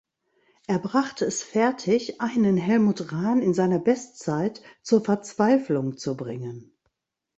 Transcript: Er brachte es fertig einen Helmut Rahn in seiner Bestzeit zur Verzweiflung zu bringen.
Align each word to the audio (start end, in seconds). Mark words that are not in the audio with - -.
Er 0.65 0.79
brachte 0.79 1.25
es 1.25 1.43
fertig 1.43 2.21
einen 2.21 2.57
Helmut 2.57 3.11
Rahn 3.11 3.39
in 3.43 3.53
seiner 3.53 3.77
Bestzeit 3.77 4.63
zur 4.81 5.03
Verzweiflung 5.05 5.95
zu 5.95 6.17
bringen. 6.17 6.71